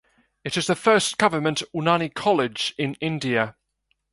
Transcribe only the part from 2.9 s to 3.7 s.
India.